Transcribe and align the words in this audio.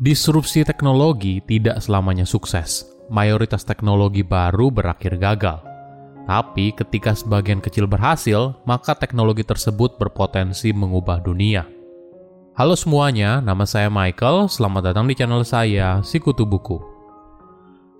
Disrupsi 0.00 0.64
teknologi 0.64 1.44
tidak 1.44 1.76
selamanya 1.84 2.24
sukses. 2.24 2.88
Mayoritas 3.12 3.68
teknologi 3.68 4.24
baru 4.24 4.72
berakhir 4.72 5.20
gagal. 5.20 5.60
Tapi 6.24 6.72
ketika 6.72 7.12
sebagian 7.12 7.60
kecil 7.60 7.84
berhasil, 7.84 8.56
maka 8.64 8.96
teknologi 8.96 9.44
tersebut 9.44 10.00
berpotensi 10.00 10.72
mengubah 10.72 11.20
dunia. 11.20 11.68
Halo 12.56 12.80
semuanya, 12.80 13.44
nama 13.44 13.68
saya 13.68 13.92
Michael. 13.92 14.48
Selamat 14.48 14.88
datang 14.88 15.04
di 15.04 15.12
channel 15.12 15.44
saya, 15.44 16.00
Sikutu 16.00 16.48
Buku. 16.48 16.80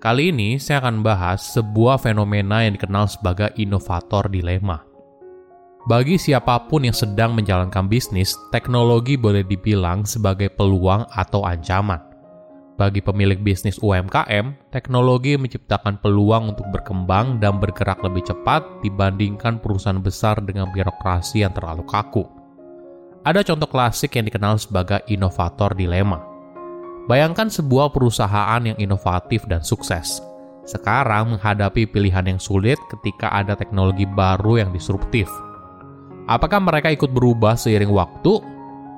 Kali 0.01 0.33
ini 0.33 0.57
saya 0.57 0.81
akan 0.81 1.05
bahas 1.05 1.53
sebuah 1.53 2.01
fenomena 2.01 2.65
yang 2.65 2.81
dikenal 2.81 3.13
sebagai 3.13 3.53
inovator 3.61 4.25
dilema. 4.25 4.90
Bagi 5.81 6.13
siapa 6.21 6.69
pun 6.69 6.85
yang 6.85 6.93
sedang 6.93 7.33
menjalankan 7.33 7.89
bisnis, 7.89 8.37
teknologi 8.53 9.17
boleh 9.17 9.41
dibilang 9.41 10.05
sebagai 10.05 10.53
peluang 10.53 11.09
atau 11.09 11.41
ancaman. 11.41 11.97
Bagi 12.77 13.01
pemilik 13.01 13.41
bisnis 13.41 13.81
UMKM, 13.81 14.69
teknologi 14.69 15.41
menciptakan 15.41 15.97
peluang 15.97 16.53
untuk 16.53 16.69
berkembang 16.69 17.41
dan 17.41 17.57
bergerak 17.57 17.97
lebih 18.05 18.29
cepat 18.29 18.61
dibandingkan 18.85 19.57
perusahaan 19.57 19.97
besar 19.97 20.37
dengan 20.45 20.69
birokrasi 20.69 21.41
yang 21.41 21.53
terlalu 21.53 21.81
kaku. 21.89 22.29
Ada 23.25 23.41
contoh 23.41 23.65
klasik 23.65 24.13
yang 24.21 24.29
dikenal 24.29 24.61
sebagai 24.61 25.01
inovator 25.09 25.73
dilema. 25.73 26.21
Bayangkan 27.09 27.49
sebuah 27.49 27.89
perusahaan 27.89 28.61
yang 28.61 28.77
inovatif 28.77 29.49
dan 29.49 29.65
sukses. 29.65 30.21
Sekarang 30.61 31.33
menghadapi 31.33 31.89
pilihan 31.89 32.29
yang 32.29 32.37
sulit 32.37 32.77
ketika 32.85 33.33
ada 33.33 33.57
teknologi 33.57 34.05
baru 34.05 34.61
yang 34.61 34.69
disruptif– 34.69 35.25
Apakah 36.31 36.63
mereka 36.63 36.87
ikut 36.87 37.11
berubah 37.11 37.59
seiring 37.59 37.91
waktu? 37.91 38.39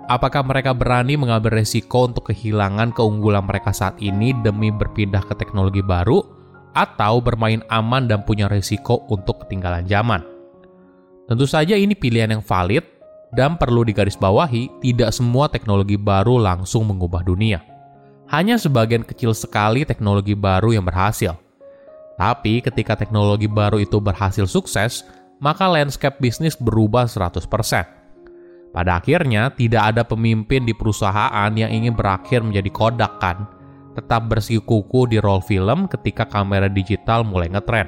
Apakah 0.06 0.46
mereka 0.46 0.70
berani 0.70 1.18
mengambil 1.18 1.58
resiko 1.58 2.06
untuk 2.06 2.30
kehilangan 2.30 2.94
keunggulan 2.94 3.50
mereka 3.50 3.74
saat 3.74 3.98
ini 3.98 4.38
demi 4.46 4.70
berpindah 4.70 5.26
ke 5.26 5.34
teknologi 5.34 5.82
baru? 5.82 6.22
Atau 6.78 7.26
bermain 7.26 7.66
aman 7.74 8.06
dan 8.06 8.22
punya 8.22 8.46
resiko 8.46 9.02
untuk 9.10 9.42
ketinggalan 9.42 9.90
zaman? 9.90 10.22
Tentu 11.26 11.50
saja 11.50 11.74
ini 11.74 11.98
pilihan 11.98 12.38
yang 12.38 12.46
valid 12.46 12.86
dan 13.34 13.58
perlu 13.58 13.82
digarisbawahi 13.82 14.86
tidak 14.86 15.10
semua 15.10 15.50
teknologi 15.50 15.98
baru 15.98 16.38
langsung 16.38 16.86
mengubah 16.86 17.26
dunia. 17.26 17.66
Hanya 18.30 18.62
sebagian 18.62 19.02
kecil 19.02 19.34
sekali 19.34 19.90
teknologi 19.90 20.38
baru 20.38 20.78
yang 20.78 20.86
berhasil. 20.86 21.34
Tapi 22.14 22.62
ketika 22.62 22.94
teknologi 22.94 23.50
baru 23.50 23.82
itu 23.82 23.98
berhasil 23.98 24.46
sukses, 24.46 25.02
maka 25.40 25.70
landscape 25.70 26.20
bisnis 26.22 26.54
berubah 26.60 27.10
100%. 27.10 27.46
Pada 28.74 28.98
akhirnya, 28.98 29.54
tidak 29.54 29.94
ada 29.94 30.02
pemimpin 30.02 30.66
di 30.66 30.74
perusahaan 30.74 31.54
yang 31.54 31.70
ingin 31.70 31.94
berakhir 31.94 32.42
menjadi 32.42 32.70
kodak 32.74 33.22
kan, 33.22 33.46
tetap 33.94 34.26
bersikuku 34.26 35.06
di 35.06 35.22
roll 35.22 35.46
film 35.46 35.86
ketika 35.86 36.26
kamera 36.26 36.66
digital 36.66 37.22
mulai 37.22 37.54
ngetren. 37.54 37.86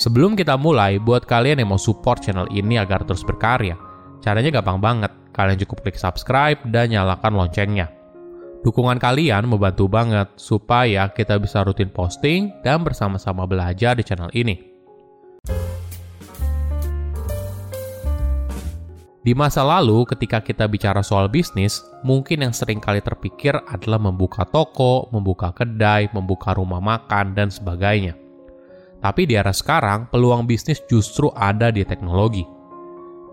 Sebelum 0.00 0.32
kita 0.32 0.56
mulai, 0.56 0.96
buat 0.96 1.28
kalian 1.28 1.60
yang 1.60 1.76
mau 1.76 1.80
support 1.80 2.24
channel 2.24 2.48
ini 2.48 2.80
agar 2.80 3.04
terus 3.04 3.20
berkarya, 3.20 3.76
caranya 4.24 4.48
gampang 4.48 4.80
banget. 4.80 5.12
Kalian 5.36 5.60
cukup 5.62 5.84
klik 5.84 6.00
subscribe 6.00 6.58
dan 6.72 6.90
nyalakan 6.90 7.36
loncengnya. 7.36 7.92
Dukungan 8.60 9.00
kalian 9.00 9.48
membantu 9.48 9.88
banget 9.88 10.28
supaya 10.36 11.08
kita 11.12 11.36
bisa 11.40 11.64
rutin 11.64 11.88
posting 11.88 12.52
dan 12.60 12.84
bersama-sama 12.84 13.44
belajar 13.44 13.96
di 13.96 14.04
channel 14.04 14.28
ini. 14.32 14.69
Di 19.20 19.36
masa 19.36 19.60
lalu, 19.60 20.08
ketika 20.08 20.40
kita 20.40 20.64
bicara 20.64 21.04
soal 21.04 21.28
bisnis, 21.28 21.84
mungkin 22.00 22.40
yang 22.40 22.56
sering 22.56 22.80
kali 22.80 23.04
terpikir 23.04 23.52
adalah 23.68 24.00
membuka 24.00 24.48
toko, 24.48 25.12
membuka 25.12 25.52
kedai, 25.52 26.08
membuka 26.16 26.56
rumah 26.56 26.80
makan, 26.80 27.36
dan 27.36 27.52
sebagainya. 27.52 28.16
Tapi 29.04 29.28
di 29.28 29.36
era 29.36 29.52
sekarang, 29.52 30.08
peluang 30.08 30.48
bisnis 30.48 30.80
justru 30.88 31.28
ada 31.36 31.68
di 31.68 31.84
teknologi. 31.84 32.48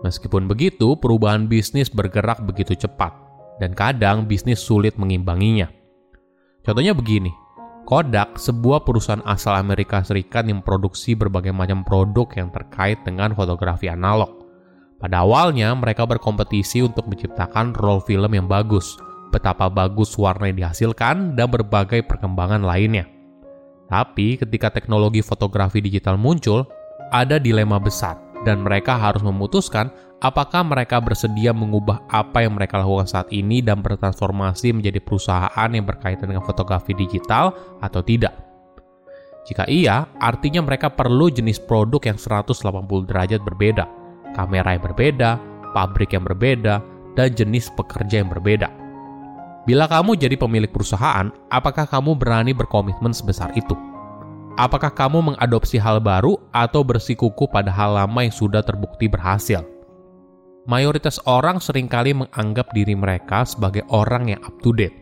Meskipun 0.04 0.44
begitu, 0.44 0.92
perubahan 1.00 1.48
bisnis 1.48 1.88
bergerak 1.88 2.44
begitu 2.44 2.76
cepat, 2.76 3.16
dan 3.56 3.72
kadang 3.72 4.28
bisnis 4.28 4.60
sulit 4.60 4.92
mengimbanginya. 5.00 5.72
Contohnya 6.68 6.92
begini, 6.92 7.32
Kodak, 7.88 8.36
sebuah 8.36 8.84
perusahaan 8.84 9.24
asal 9.24 9.56
Amerika 9.56 10.04
Serikat 10.04 10.44
yang 10.44 10.60
memproduksi 10.60 11.16
berbagai 11.16 11.56
macam 11.56 11.80
produk 11.80 12.28
yang 12.36 12.52
terkait 12.52 13.00
dengan 13.08 13.32
fotografi 13.32 13.88
analog 13.88 14.37
pada 14.98 15.22
awalnya, 15.22 15.70
mereka 15.78 16.02
berkompetisi 16.02 16.82
untuk 16.82 17.06
menciptakan 17.06 17.70
roll 17.78 18.02
film 18.02 18.34
yang 18.34 18.50
bagus, 18.50 18.98
betapa 19.30 19.70
bagus 19.70 20.18
warna 20.18 20.50
yang 20.50 20.66
dihasilkan, 20.66 21.38
dan 21.38 21.46
berbagai 21.46 22.02
perkembangan 22.02 22.66
lainnya. 22.66 23.06
Tapi 23.86 24.34
ketika 24.34 24.74
teknologi 24.74 25.22
fotografi 25.22 25.78
digital 25.78 26.18
muncul, 26.18 26.66
ada 27.14 27.38
dilema 27.38 27.78
besar, 27.78 28.18
dan 28.42 28.66
mereka 28.66 28.98
harus 28.98 29.22
memutuskan 29.22 29.86
apakah 30.18 30.66
mereka 30.66 30.98
bersedia 30.98 31.54
mengubah 31.54 32.02
apa 32.10 32.42
yang 32.42 32.58
mereka 32.58 32.82
lakukan 32.82 33.06
saat 33.06 33.30
ini 33.30 33.62
dan 33.62 33.78
bertransformasi 33.78 34.74
menjadi 34.74 34.98
perusahaan 34.98 35.70
yang 35.70 35.86
berkaitan 35.86 36.26
dengan 36.26 36.42
fotografi 36.42 36.90
digital 36.98 37.54
atau 37.78 38.02
tidak. 38.02 38.34
Jika 39.46 39.62
iya, 39.70 40.10
artinya 40.18 40.66
mereka 40.66 40.90
perlu 40.90 41.30
jenis 41.30 41.62
produk 41.62 42.02
yang 42.02 42.18
180 42.18 42.58
derajat 43.06 43.40
berbeda– 43.46 43.86
kamera 44.38 44.78
yang 44.78 44.86
berbeda, 44.86 45.30
pabrik 45.74 46.14
yang 46.14 46.22
berbeda, 46.22 46.78
dan 47.18 47.34
jenis 47.34 47.66
pekerja 47.74 48.22
yang 48.22 48.30
berbeda. 48.30 48.70
Bila 49.66 49.90
kamu 49.90 50.14
jadi 50.14 50.38
pemilik 50.38 50.70
perusahaan, 50.70 51.34
apakah 51.50 51.84
kamu 51.90 52.14
berani 52.14 52.54
berkomitmen 52.54 53.10
sebesar 53.10 53.50
itu? 53.58 53.74
Apakah 54.54 54.94
kamu 54.94 55.34
mengadopsi 55.34 55.76
hal 55.78 55.98
baru 55.98 56.38
atau 56.54 56.86
bersikuku 56.86 57.50
pada 57.50 57.70
hal 57.74 57.98
lama 57.98 58.22
yang 58.22 58.32
sudah 58.32 58.62
terbukti 58.62 59.10
berhasil? 59.10 59.62
Mayoritas 60.68 61.20
orang 61.26 61.62
sering 61.62 61.86
kali 61.86 62.12
menganggap 62.12 62.70
diri 62.74 62.92
mereka 62.96 63.44
sebagai 63.44 63.86
orang 63.92 64.34
yang 64.34 64.40
up 64.44 64.54
to 64.60 64.74
date. 64.74 64.94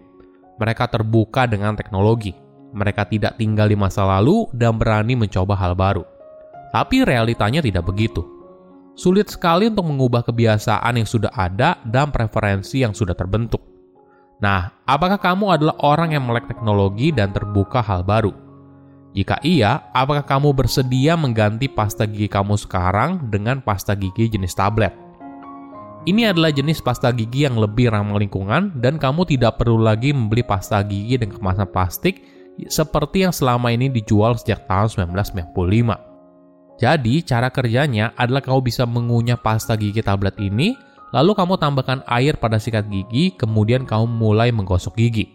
Mereka 0.61 0.93
terbuka 0.93 1.49
dengan 1.49 1.75
teknologi. 1.75 2.37
Mereka 2.77 3.09
tidak 3.09 3.41
tinggal 3.41 3.71
di 3.71 3.79
masa 3.79 4.05
lalu 4.05 4.47
dan 4.53 4.77
berani 4.77 5.17
mencoba 5.17 5.57
hal 5.57 5.73
baru. 5.73 6.05
Tapi 6.71 7.07
realitanya 7.09 7.65
tidak 7.65 7.89
begitu 7.89 8.36
sulit 8.97 9.29
sekali 9.29 9.69
untuk 9.69 9.87
mengubah 9.87 10.25
kebiasaan 10.25 10.97
yang 10.97 11.07
sudah 11.07 11.31
ada 11.37 11.77
dan 11.84 12.09
preferensi 12.09 12.81
yang 12.81 12.97
sudah 12.97 13.12
terbentuk. 13.12 13.61
Nah, 14.41 14.73
apakah 14.89 15.21
kamu 15.21 15.61
adalah 15.61 15.77
orang 15.84 16.17
yang 16.17 16.25
melek 16.25 16.49
teknologi 16.49 17.12
dan 17.12 17.31
terbuka 17.33 17.84
hal 17.84 18.03
baru? 18.03 18.33
Jika 19.17 19.41
iya, 19.41 19.81
apakah 19.97 20.25
kamu 20.25 20.53
bersedia 20.53 21.17
mengganti 21.17 21.73
pasta 21.73 22.05
gigi 22.05 22.29
kamu 22.29 22.57
sekarang 22.61 23.33
dengan 23.33 23.65
pasta 23.65 23.97
gigi 23.97 24.29
jenis 24.29 24.53
tablet? 24.53 24.93
Ini 26.05 26.37
adalah 26.37 26.53
jenis 26.53 26.84
pasta 26.84 27.09
gigi 27.11 27.49
yang 27.49 27.57
lebih 27.57 27.91
ramah 27.91 28.21
lingkungan 28.21 28.77
dan 28.77 29.01
kamu 29.01 29.25
tidak 29.25 29.57
perlu 29.57 29.81
lagi 29.81 30.13
membeli 30.13 30.45
pasta 30.45 30.84
gigi 30.84 31.17
dengan 31.17 31.41
kemasan 31.41 31.69
plastik 31.73 32.23
seperti 32.69 33.25
yang 33.25 33.34
selama 33.34 33.73
ini 33.73 33.89
dijual 33.89 34.37
sejak 34.37 34.69
tahun 34.69 35.13
1995. 35.17 36.16
Jadi, 36.77 37.25
cara 37.25 37.49
kerjanya 37.49 38.13
adalah 38.21 38.45
kamu 38.45 38.61
bisa 38.61 38.85
mengunyah 38.85 39.41
pasta 39.41 39.73
gigi 39.81 40.05
tablet 40.05 40.37
ini, 40.37 40.77
lalu 41.17 41.33
kamu 41.33 41.57
tambahkan 41.57 42.05
air 42.05 42.37
pada 42.37 42.61
sikat 42.61 42.93
gigi, 42.93 43.33
kemudian 43.33 43.89
kamu 43.89 44.05
mulai 44.05 44.53
menggosok 44.53 44.93
gigi. 45.01 45.33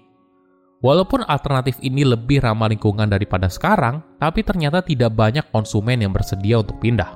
Walaupun 0.81 1.25
alternatif 1.25 1.77
ini 1.81 2.05
lebih 2.05 2.41
ramah 2.41 2.69
lingkungan 2.69 3.09
daripada 3.09 3.49
sekarang, 3.49 4.01
tapi 4.17 4.41
ternyata 4.41 4.81
tidak 4.81 5.13
banyak 5.13 5.45
konsumen 5.49 6.01
yang 6.01 6.13
bersedia 6.13 6.61
untuk 6.61 6.77
pindah. 6.81 7.09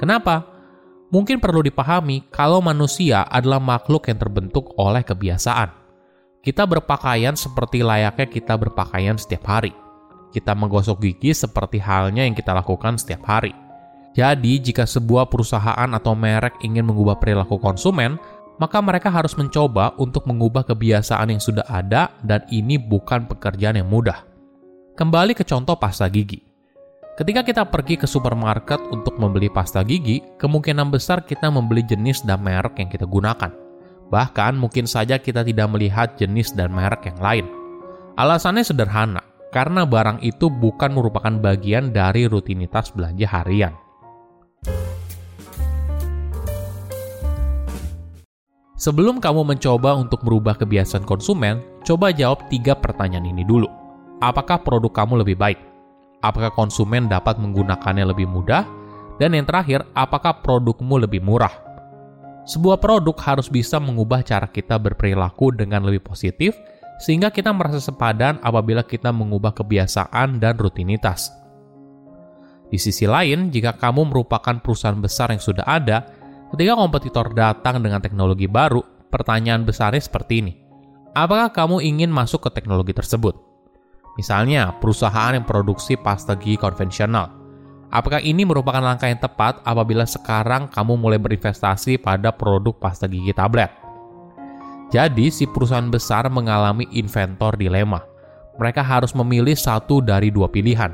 Kenapa? 0.00 0.44
Mungkin 1.12 1.40
perlu 1.40 1.64
dipahami 1.64 2.28
kalau 2.32 2.60
manusia 2.64 3.24
adalah 3.28 3.60
makhluk 3.60 4.08
yang 4.08 4.20
terbentuk 4.20 4.72
oleh 4.76 5.04
kebiasaan. 5.04 5.68
Kita 6.40 6.64
berpakaian 6.64 7.36
seperti 7.36 7.84
layaknya 7.84 8.24
kita 8.24 8.56
berpakaian 8.56 9.20
setiap 9.20 9.44
hari 9.44 9.89
kita 10.30 10.54
menggosok 10.54 11.02
gigi 11.02 11.34
seperti 11.34 11.82
halnya 11.82 12.26
yang 12.26 12.34
kita 12.34 12.54
lakukan 12.54 12.98
setiap 12.98 13.26
hari. 13.26 13.52
Jadi, 14.10 14.58
jika 14.58 14.86
sebuah 14.86 15.30
perusahaan 15.30 15.90
atau 15.94 16.18
merek 16.18 16.58
ingin 16.66 16.82
mengubah 16.82 17.22
perilaku 17.22 17.62
konsumen, 17.62 18.18
maka 18.58 18.82
mereka 18.82 19.08
harus 19.08 19.38
mencoba 19.38 19.94
untuk 19.96 20.26
mengubah 20.26 20.66
kebiasaan 20.66 21.32
yang 21.32 21.42
sudah 21.42 21.64
ada, 21.64 22.10
dan 22.26 22.44
ini 22.50 22.76
bukan 22.76 23.24
pekerjaan 23.30 23.78
yang 23.78 23.88
mudah. 23.88 24.26
Kembali 24.98 25.32
ke 25.32 25.46
contoh 25.46 25.78
pasta 25.78 26.10
gigi. 26.12 26.42
Ketika 27.16 27.40
kita 27.44 27.62
pergi 27.68 27.96
ke 28.00 28.04
supermarket 28.04 28.80
untuk 28.92 29.16
membeli 29.16 29.48
pasta 29.48 29.80
gigi, 29.80 30.20
kemungkinan 30.36 30.92
besar 30.92 31.24
kita 31.24 31.48
membeli 31.48 31.84
jenis 31.84 32.24
dan 32.26 32.40
merek 32.44 32.80
yang 32.80 32.88
kita 32.92 33.08
gunakan. 33.08 33.52
Bahkan 34.10 34.52
mungkin 34.58 34.90
saja 34.90 35.16
kita 35.22 35.46
tidak 35.46 35.70
melihat 35.70 36.18
jenis 36.18 36.52
dan 36.52 36.74
merek 36.74 37.06
yang 37.08 37.20
lain. 37.22 37.46
Alasannya 38.18 38.66
sederhana, 38.66 39.22
karena 39.50 39.82
barang 39.82 40.22
itu 40.22 40.46
bukan 40.46 40.94
merupakan 40.94 41.34
bagian 41.34 41.90
dari 41.90 42.30
rutinitas 42.30 42.94
belanja 42.94 43.26
harian. 43.26 43.74
Sebelum 48.80 49.20
kamu 49.20 49.44
mencoba 49.44 49.92
untuk 49.92 50.24
merubah 50.24 50.56
kebiasaan 50.56 51.04
konsumen, 51.04 51.60
coba 51.84 52.16
jawab 52.16 52.48
tiga 52.48 52.72
pertanyaan 52.72 53.28
ini 53.28 53.44
dulu. 53.44 53.68
Apakah 54.24 54.64
produk 54.64 55.04
kamu 55.04 55.20
lebih 55.20 55.36
baik? 55.36 55.60
Apakah 56.24 56.48
konsumen 56.56 57.04
dapat 57.04 57.36
menggunakannya 57.36 58.08
lebih 58.08 58.24
mudah? 58.24 58.64
Dan 59.20 59.36
yang 59.36 59.44
terakhir, 59.44 59.84
apakah 59.92 60.40
produkmu 60.40 60.96
lebih 60.96 61.20
murah? 61.20 61.52
Sebuah 62.48 62.80
produk 62.80 63.12
harus 63.20 63.52
bisa 63.52 63.76
mengubah 63.76 64.24
cara 64.24 64.48
kita 64.48 64.80
berperilaku 64.80 65.52
dengan 65.52 65.84
lebih 65.84 66.00
positif, 66.00 66.56
sehingga 67.00 67.32
kita 67.32 67.50
merasa 67.50 67.80
sepadan 67.80 68.36
apabila 68.44 68.84
kita 68.84 69.08
mengubah 69.10 69.56
kebiasaan 69.56 70.36
dan 70.36 70.54
rutinitas. 70.60 71.32
Di 72.70 72.78
sisi 72.78 73.08
lain, 73.08 73.50
jika 73.50 73.74
kamu 73.74 74.12
merupakan 74.12 74.60
perusahaan 74.62 75.00
besar 75.00 75.34
yang 75.34 75.42
sudah 75.42 75.66
ada, 75.66 76.20
Ketika 76.50 76.74
kompetitor 76.74 77.30
datang 77.30 77.78
dengan 77.78 78.02
teknologi 78.02 78.50
baru, 78.50 78.82
pertanyaan 79.06 79.62
besarnya 79.62 80.02
seperti 80.02 80.42
ini. 80.42 80.52
Apakah 81.14 81.54
kamu 81.54 81.78
ingin 81.78 82.10
masuk 82.10 82.42
ke 82.42 82.50
teknologi 82.50 82.90
tersebut? 82.90 83.38
Misalnya, 84.18 84.74
perusahaan 84.82 85.30
yang 85.30 85.46
produksi 85.46 85.94
pasta 85.94 86.34
gigi 86.34 86.58
konvensional. 86.58 87.38
Apakah 87.94 88.18
ini 88.18 88.42
merupakan 88.42 88.82
langkah 88.82 89.06
yang 89.06 89.22
tepat 89.22 89.62
apabila 89.62 90.06
sekarang 90.06 90.66
kamu 90.70 90.98
mulai 90.98 91.22
berinvestasi 91.22 92.02
pada 92.02 92.34
produk 92.34 92.74
pasta 92.74 93.06
gigi 93.06 93.30
tablet? 93.30 93.70
Jadi, 94.90 95.30
si 95.30 95.46
perusahaan 95.46 95.86
besar 95.86 96.26
mengalami 96.26 96.90
inventor 96.90 97.54
dilema. 97.54 98.02
Mereka 98.58 98.82
harus 98.82 99.14
memilih 99.14 99.54
satu 99.54 100.02
dari 100.02 100.34
dua 100.34 100.50
pilihan. 100.50 100.92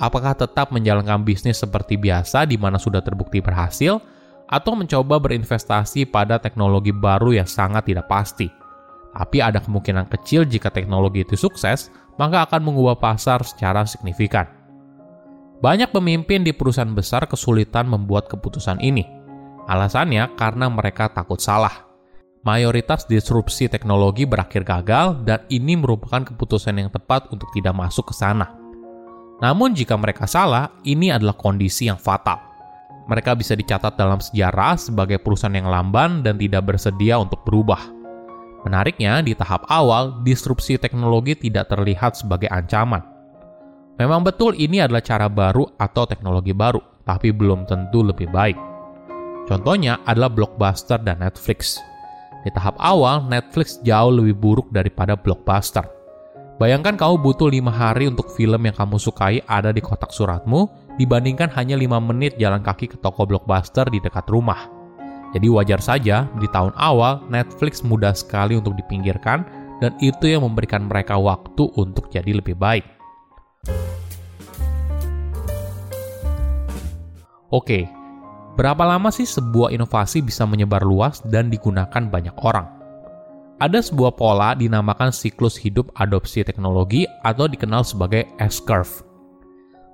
Apakah 0.00 0.36
tetap 0.36 0.72
menjalankan 0.72 1.24
bisnis 1.24 1.60
seperti 1.60 2.00
biasa 2.00 2.48
di 2.48 2.56
mana 2.56 2.80
sudah 2.80 3.04
terbukti 3.04 3.44
berhasil, 3.44 4.00
atau 4.46 4.72
mencoba 4.78 5.18
berinvestasi 5.18 6.06
pada 6.08 6.38
teknologi 6.38 6.94
baru 6.94 7.34
yang 7.34 7.48
sangat 7.48 7.90
tidak 7.90 8.06
pasti. 8.06 8.46
Tapi 9.16 9.40
ada 9.40 9.58
kemungkinan 9.58 10.12
kecil 10.12 10.44
jika 10.44 10.68
teknologi 10.70 11.24
itu 11.24 11.34
sukses, 11.34 11.88
maka 12.20 12.44
akan 12.46 12.62
mengubah 12.62 13.00
pasar 13.00 13.42
secara 13.42 13.88
signifikan. 13.88 14.46
Banyak 15.56 15.88
pemimpin 15.88 16.44
di 16.44 16.52
perusahaan 16.52 16.92
besar 16.92 17.24
kesulitan 17.24 17.88
membuat 17.88 18.28
keputusan 18.28 18.76
ini. 18.84 19.08
Alasannya 19.66 20.36
karena 20.36 20.68
mereka 20.68 21.08
takut 21.08 21.40
salah. 21.40 21.85
Mayoritas 22.46 23.10
disrupsi 23.10 23.66
teknologi 23.66 24.22
berakhir 24.22 24.62
gagal 24.62 25.26
dan 25.26 25.42
ini 25.50 25.74
merupakan 25.74 26.22
keputusan 26.22 26.78
yang 26.78 26.94
tepat 26.94 27.26
untuk 27.34 27.50
tidak 27.50 27.74
masuk 27.74 28.14
ke 28.14 28.14
sana. 28.14 28.54
Namun 29.42 29.74
jika 29.74 29.98
mereka 29.98 30.30
salah, 30.30 30.70
ini 30.86 31.10
adalah 31.10 31.34
kondisi 31.34 31.90
yang 31.90 31.98
fatal 31.98 32.46
mereka 33.06 33.38
bisa 33.38 33.54
dicatat 33.54 33.94
dalam 33.94 34.18
sejarah 34.18 34.74
sebagai 34.76 35.22
perusahaan 35.22 35.54
yang 35.54 35.70
lamban 35.70 36.26
dan 36.26 36.36
tidak 36.36 36.74
bersedia 36.74 37.16
untuk 37.22 37.46
berubah. 37.46 37.78
Menariknya, 38.66 39.22
di 39.22 39.30
tahap 39.38 39.62
awal, 39.70 40.26
disrupsi 40.26 40.74
teknologi 40.74 41.38
tidak 41.38 41.70
terlihat 41.70 42.18
sebagai 42.18 42.50
ancaman. 42.50 42.98
Memang 43.96 44.26
betul 44.26 44.58
ini 44.58 44.82
adalah 44.82 45.00
cara 45.00 45.30
baru 45.30 45.70
atau 45.78 46.04
teknologi 46.04 46.50
baru, 46.50 46.82
tapi 47.06 47.30
belum 47.30 47.64
tentu 47.70 48.02
lebih 48.02 48.26
baik. 48.28 48.58
Contohnya 49.46 50.02
adalah 50.02 50.26
Blockbuster 50.26 50.98
dan 50.98 51.22
Netflix. 51.22 51.78
Di 52.46 52.54
tahap 52.54 52.78
awal, 52.78 53.26
Netflix 53.26 53.82
jauh 53.82 54.14
lebih 54.14 54.38
buruk 54.38 54.70
daripada 54.70 55.18
Blockbuster. 55.18 55.82
Bayangkan 56.62 56.94
kamu 56.94 57.18
butuh 57.18 57.50
lima 57.50 57.74
hari 57.74 58.06
untuk 58.06 58.30
film 58.38 58.62
yang 58.62 58.76
kamu 58.78 59.02
sukai 59.02 59.42
ada 59.50 59.74
di 59.74 59.82
kotak 59.82 60.14
suratmu, 60.14 60.70
dibandingkan 60.94 61.50
hanya 61.58 61.74
lima 61.74 61.98
menit 61.98 62.38
jalan 62.38 62.62
kaki 62.62 62.86
ke 62.86 62.96
toko 63.02 63.26
blockbuster 63.26 63.90
di 63.90 63.98
dekat 63.98 64.30
rumah. 64.30 64.70
Jadi 65.34 65.50
wajar 65.50 65.82
saja, 65.82 66.30
di 66.38 66.46
tahun 66.54 66.70
awal, 66.78 67.26
Netflix 67.26 67.82
mudah 67.82 68.14
sekali 68.14 68.54
untuk 68.54 68.78
dipinggirkan, 68.78 69.42
dan 69.82 69.98
itu 69.98 70.30
yang 70.30 70.46
memberikan 70.46 70.86
mereka 70.86 71.18
waktu 71.18 71.66
untuk 71.74 72.08
jadi 72.14 72.30
lebih 72.30 72.54
baik. 72.54 72.86
Oke, 77.50 77.90
berapa 78.56 78.82
lama 78.82 79.12
sih 79.12 79.28
sebuah 79.28 79.70
inovasi 79.70 80.24
bisa 80.24 80.48
menyebar 80.48 80.80
luas 80.82 81.20
dan 81.28 81.52
digunakan 81.52 82.08
banyak 82.08 82.32
orang? 82.40 82.66
Ada 83.56 83.80
sebuah 83.80 84.16
pola 84.20 84.52
dinamakan 84.52 85.12
siklus 85.12 85.56
hidup 85.56 85.88
adopsi 85.96 86.44
teknologi 86.44 87.08
atau 87.24 87.48
dikenal 87.48 87.84
sebagai 87.84 88.28
S-curve. 88.36 89.00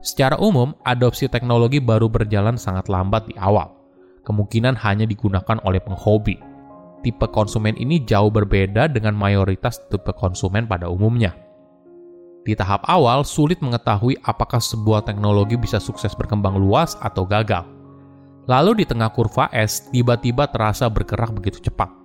Secara 0.03 0.35
umum, 0.43 0.75
adopsi 0.83 1.31
teknologi 1.31 1.79
baru 1.79 2.11
berjalan 2.11 2.59
sangat 2.59 2.91
lambat 2.91 3.31
di 3.31 3.39
awal. 3.39 3.71
Kemungkinan 4.27 4.75
hanya 4.83 5.07
digunakan 5.07 5.63
oleh 5.63 5.79
penghobi. 5.79 6.43
Tipe 7.07 7.27
konsumen 7.31 7.79
ini 7.79 8.03
jauh 8.03 8.31
berbeda 8.31 8.91
dengan 8.91 9.15
mayoritas 9.15 9.79
tipe 9.91 10.11
konsumen 10.15 10.67
pada 10.67 10.91
umumnya. 10.91 11.35
Di 12.43 12.59
tahap 12.59 12.83
awal, 12.91 13.23
sulit 13.23 13.63
mengetahui 13.63 14.19
apakah 14.27 14.59
sebuah 14.59 15.07
teknologi 15.07 15.55
bisa 15.55 15.79
sukses 15.79 16.11
berkembang 16.19 16.59
luas 16.59 16.99
atau 16.99 17.23
gagal. 17.23 17.63
Lalu 18.51 18.83
di 18.83 18.85
tengah 18.89 19.15
kurva 19.15 19.51
S, 19.55 19.91
tiba-tiba 19.95 20.51
terasa 20.51 20.91
bergerak 20.91 21.31
begitu 21.31 21.63
cepat 21.71 22.03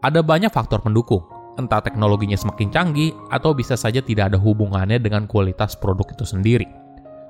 ada 0.00 0.24
banyak 0.24 0.48
faktor 0.48 0.80
pendukung, 0.80 1.20
entah 1.60 1.84
teknologinya 1.84 2.36
semakin 2.36 2.72
canggih 2.72 3.12
atau 3.28 3.52
bisa 3.52 3.76
saja 3.76 4.00
tidak 4.00 4.32
ada 4.32 4.38
hubungannya 4.40 4.96
dengan 4.96 5.28
kualitas 5.28 5.76
produk 5.76 6.08
itu 6.08 6.24
sendiri. 6.24 6.64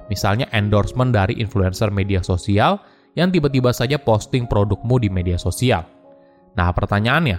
Misalnya 0.07 0.47
endorsement 0.55 1.11
dari 1.11 1.39
influencer 1.39 1.91
media 1.91 2.23
sosial 2.23 2.79
yang 3.19 3.35
tiba-tiba 3.35 3.75
saja 3.75 3.99
posting 3.99 4.47
produkmu 4.47 5.03
di 5.03 5.11
media 5.11 5.35
sosial. 5.35 5.83
Nah, 6.55 6.71
pertanyaannya, 6.71 7.39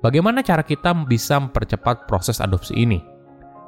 bagaimana 0.00 0.40
cara 0.40 0.64
kita 0.64 0.96
bisa 1.04 1.40
mempercepat 1.40 2.08
proses 2.08 2.40
adopsi 2.40 2.76
ini? 2.76 3.00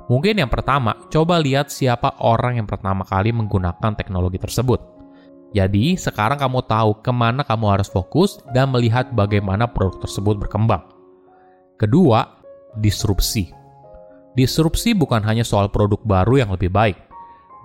Mungkin 0.09 0.41
yang 0.41 0.49
pertama, 0.49 0.97
coba 1.09 1.41
lihat 1.41 1.69
siapa 1.69 2.21
orang 2.25 2.61
yang 2.61 2.69
pertama 2.69 3.05
kali 3.05 3.33
menggunakan 3.33 3.97
teknologi 3.97 4.41
tersebut. 4.41 5.02
Jadi, 5.53 6.01
sekarang 6.01 6.41
kamu 6.41 6.65
tahu 6.65 7.05
ke 7.05 7.13
mana 7.13 7.45
kamu 7.45 7.77
harus 7.77 7.89
fokus 7.93 8.41
dan 8.57 8.73
melihat 8.73 9.13
bagaimana 9.13 9.69
produk 9.69 10.01
tersebut 10.09 10.41
berkembang. 10.41 10.81
Kedua, 11.77 12.25
disrupsi. 12.81 13.53
Disrupsi 14.33 14.97
bukan 14.97 15.21
hanya 15.29 15.45
soal 15.45 15.69
produk 15.69 16.01
baru 16.01 16.41
yang 16.41 16.51
lebih 16.57 16.73
baik. 16.73 16.97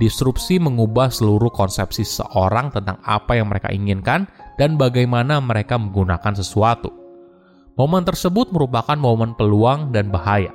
Disrupsi 0.04 0.60
mengubah 0.60 1.08
seluruh 1.08 1.50
konsepsi 1.50 2.04
seorang 2.04 2.70
tentang 2.76 3.00
apa 3.08 3.40
yang 3.40 3.48
mereka 3.48 3.72
inginkan 3.72 4.28
dan 4.60 4.76
bagaimana 4.76 5.40
mereka 5.40 5.80
menggunakan 5.80 6.36
sesuatu. 6.36 6.92
Momen 7.80 8.04
tersebut 8.04 8.52
merupakan 8.52 8.98
momen 9.00 9.38
peluang 9.38 9.96
dan 9.96 10.12
bahaya. 10.12 10.52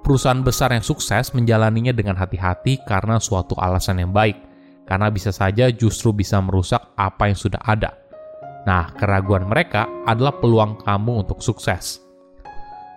Perusahaan 0.00 0.40
besar 0.40 0.72
yang 0.72 0.82
sukses 0.82 1.30
menjalaninya 1.36 1.92
dengan 1.92 2.16
hati-hati 2.16 2.80
karena 2.88 3.20
suatu 3.20 3.52
alasan 3.60 4.00
yang 4.00 4.10
baik, 4.10 4.49
karena 4.90 5.06
bisa 5.06 5.30
saja 5.30 5.70
justru 5.70 6.10
bisa 6.10 6.42
merusak 6.42 6.82
apa 6.98 7.30
yang 7.30 7.38
sudah 7.38 7.62
ada. 7.62 7.94
Nah, 8.66 8.90
keraguan 8.98 9.46
mereka 9.46 9.86
adalah 10.04 10.34
peluang 10.36 10.82
kamu 10.82 11.22
untuk 11.24 11.38
sukses. 11.38 12.02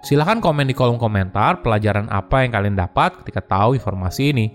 Silahkan 0.03 0.43
komen 0.43 0.67
di 0.67 0.75
kolom 0.75 0.99
komentar 0.99 1.63
pelajaran 1.63 2.11
apa 2.11 2.43
yang 2.43 2.51
kalian 2.51 2.75
dapat 2.75 3.23
ketika 3.23 3.39
tahu 3.45 3.79
informasi 3.79 4.35
ini. 4.35 4.47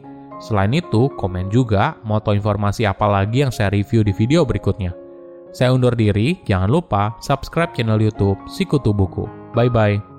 Selain 0.43 0.71
itu, 0.77 1.09
komen 1.17 1.49
juga 1.49 1.97
tahu 2.05 2.37
informasi 2.37 2.85
apa 2.85 3.09
lagi 3.09 3.47
yang 3.47 3.55
saya 3.55 3.73
review 3.73 4.05
di 4.05 4.13
video 4.13 4.45
berikutnya. 4.45 4.93
Saya 5.57 5.73
undur 5.73 5.97
diri, 5.97 6.37
jangan 6.45 6.69
lupa 6.69 7.17
subscribe 7.25 7.73
channel 7.73 7.97
YouTube 7.97 8.37
Sikutu 8.45 8.93
Buku. 8.93 9.25
Bye-bye. 9.57 10.18